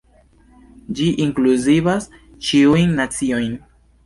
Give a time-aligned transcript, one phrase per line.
[0.99, 2.09] Ĝi inkluzivas
[2.49, 3.55] ĉiujn naciojn.